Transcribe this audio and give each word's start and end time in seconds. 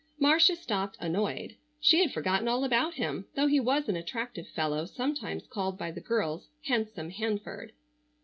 Marcia 0.17 0.55
stopped 0.55 0.97
annoyed. 0.99 1.57
She 1.79 1.99
had 2.01 2.11
forgotten 2.11 2.47
all 2.47 2.63
about 2.63 2.95
him, 2.95 3.27
though 3.35 3.45
he 3.45 3.59
was 3.59 3.87
an 3.87 3.95
attractive 3.95 4.47
fellow, 4.47 4.85
sometimes 4.87 5.45
called 5.45 5.77
by 5.77 5.91
the 5.91 6.01
girls 6.01 6.49
"handsome 6.63 7.11
Hanford." 7.11 7.71